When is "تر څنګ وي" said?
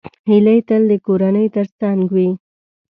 1.55-2.29